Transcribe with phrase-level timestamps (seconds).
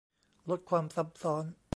[0.49, 1.45] ลดความซ้ำซ้อน